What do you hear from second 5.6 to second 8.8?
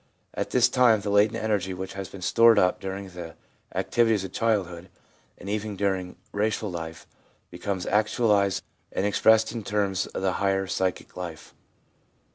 during racial life, becomes actualised